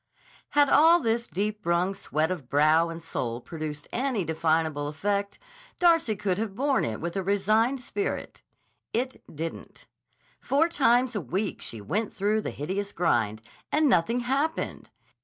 [0.57, 5.37] Had all this deep wrung sweat of brow and soul produced any definable effect,
[5.77, 8.41] Darcy could have borne it with a resigned spirit.
[8.93, 9.85] It didn't.
[10.39, 14.89] Four times a week she went through the hideous grind, and nothing happened.